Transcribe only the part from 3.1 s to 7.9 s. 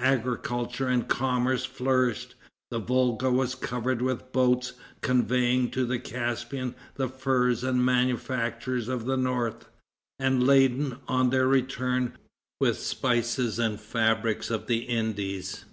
was covered with boats, conveying to the Caspian the furs and